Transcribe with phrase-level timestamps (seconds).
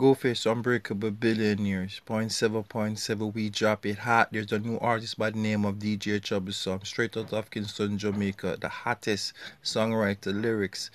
[0.00, 2.00] Go face Unbreakable Billionaires.
[2.06, 3.34] Point seven point seven.
[3.34, 4.30] We drop it hot.
[4.32, 6.86] There's a new artist by the name of DJ Troublesome.
[6.86, 8.56] Straight out of Kingston, Jamaica.
[8.62, 10.90] The hottest songwriter lyrics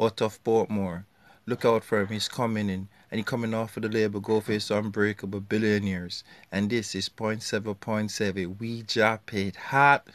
[0.00, 1.04] out of Portmore.
[1.44, 2.08] Look out for him.
[2.08, 2.88] He's coming in.
[3.10, 6.24] And he's coming off of the label Go Face Unbreakable Billionaires.
[6.50, 8.56] And this is point seven point seven.
[8.58, 10.08] We drop it hot.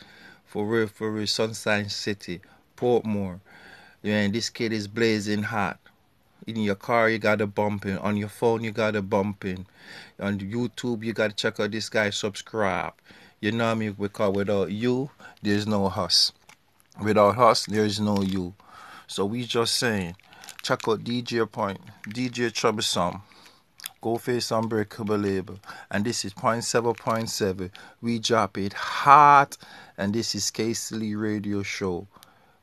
[0.43, 1.27] For real, for real.
[1.27, 2.41] Sunshine City.
[2.77, 3.41] Portmore.
[4.01, 5.77] Yeah, and this kid is blazing hot.
[6.45, 7.97] In your car, you got a bumping.
[7.99, 9.65] On your phone, you got a bumping.
[10.19, 12.09] On YouTube, you got to check out this guy.
[12.09, 12.93] Subscribe.
[13.39, 13.89] You know I me?
[13.89, 15.09] Because without you,
[15.41, 16.33] there's no us.
[17.01, 18.53] Without us, there's no you.
[19.07, 20.15] So we just saying,
[20.61, 23.21] check out DJ Point, DJ Troublesome.
[24.01, 25.59] Go face unbreakable label.
[25.89, 27.71] And this is point seven point seven.
[28.01, 29.55] We drop it hot.
[29.97, 32.05] And this is Casey Lee Radio Show.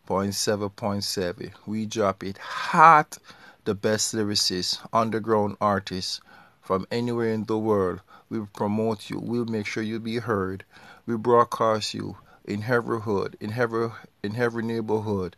[0.04, 1.52] Point seven point seven.
[1.66, 3.16] We drop it hot
[3.64, 6.20] the best lyricists, underground artists
[6.60, 8.00] from anywhere in the world.
[8.28, 9.18] We promote you.
[9.18, 10.64] We'll make sure you be heard.
[11.06, 13.90] We broadcast you in every hood, in every
[14.22, 15.36] in every neighborhood,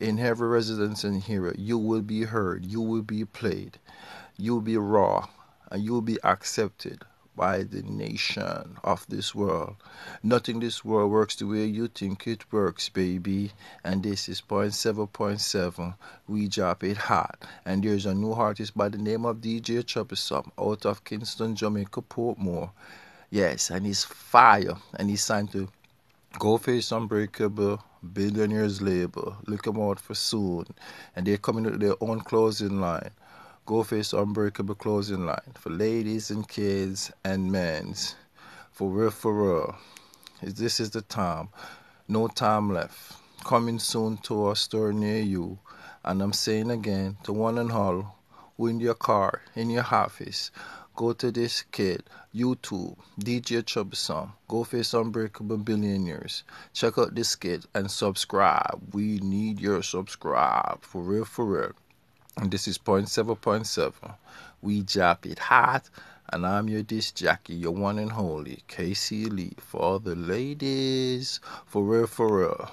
[0.00, 1.54] in every residence in here.
[1.56, 2.64] You will be heard.
[2.64, 3.78] You will be played.
[4.36, 5.28] You'll be raw,
[5.70, 7.04] and you'll be accepted
[7.40, 9.74] by the nation of this world.
[10.22, 13.52] Nothing this world works the way you think it works, baby.
[13.82, 15.94] And this is point seven point seven.
[16.28, 17.42] We drop it hot.
[17.64, 22.02] And there's a new artist by the name of DJ Troublesome out of Kingston, Jamaica,
[22.02, 22.72] Portmore.
[23.30, 24.76] Yes, and he's fire.
[24.98, 25.70] And he's signed to
[26.38, 27.82] Go Face Unbreakable
[28.12, 29.38] Billionaires label.
[29.46, 30.66] Look him out for soon.
[31.16, 33.12] And they're coming with their own closing line.
[33.70, 38.16] Go Face Unbreakable closing line for ladies and kids and men's.
[38.72, 39.76] For real, for real.
[40.42, 41.50] This is the time.
[42.08, 43.12] No time left.
[43.44, 45.60] Coming soon to a store near you.
[46.04, 48.18] And I'm saying again to one and all
[48.56, 50.50] who in your car, in your office,
[50.96, 52.02] go to this kid,
[52.34, 56.42] YouTube, DJ Troublesome, Go Face Unbreakable Billionaires.
[56.72, 58.80] Check out this kid and subscribe.
[58.92, 60.82] We need your subscribe.
[60.82, 61.72] For real, for real.
[62.40, 64.12] And this is point seven point seven.
[64.62, 65.90] We drop it hot.
[66.32, 69.52] And I'm your disc jockey, your one and holy, Casey Lee.
[69.58, 72.70] For all the ladies, for real, for real.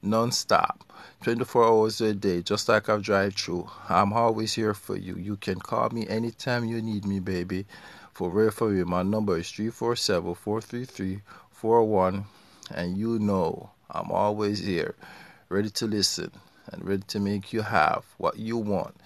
[0.00, 0.90] Non stop.
[1.22, 3.68] 24 hours a day, just like I drive through.
[3.90, 5.16] I'm always here for you.
[5.16, 7.66] You can call me anytime you need me, baby.
[8.14, 8.86] For real, for real.
[8.86, 11.20] My number is 347 433
[11.50, 12.24] 41.
[12.74, 14.94] And you know I'm always here,
[15.50, 16.32] ready to listen
[16.66, 18.96] and ready to make you have what you want.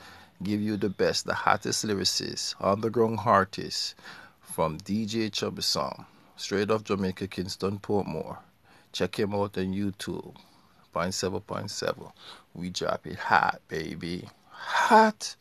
[0.43, 3.95] Give you the best, the hottest lyricists, underground artists
[4.41, 6.07] from DJ Troublesome,
[6.37, 8.39] straight off Jamaica, Kingston, Portmore.
[8.93, 10.35] Check him out on YouTube.
[10.93, 12.07] Point seven point seven.
[12.55, 14.29] We drop it hot, baby.
[14.51, 15.35] Hot.